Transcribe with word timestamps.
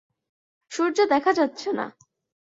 সূর্য 0.71 0.97
দেখা 1.05 1.31
যাচ্ছে 1.33 1.69
না। 1.71 1.85